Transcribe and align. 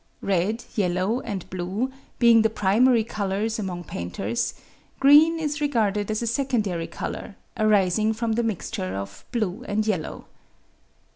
Red, 0.23 0.63
yellow, 0.75 1.19
and 1.21 1.47
blue, 1.51 1.91
being 2.17 2.41
the 2.41 2.49
primary 2.49 3.03
colours 3.03 3.59
among 3.59 3.83
painters, 3.83 4.55
green 4.99 5.37
is 5.39 5.61
regarded 5.61 6.09
as 6.09 6.23
a 6.23 6.25
secondary 6.25 6.87
colour, 6.87 7.35
arising 7.55 8.11
from 8.13 8.31
the 8.31 8.41
mixture 8.41 8.95
of 8.95 9.23
blue 9.31 9.63
and 9.67 9.85
yellow. 9.85 10.25